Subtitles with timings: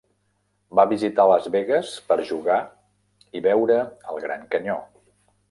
[0.77, 2.57] Va visitar Las Vegas per jugar
[3.41, 4.81] i veure el Gran Canyó.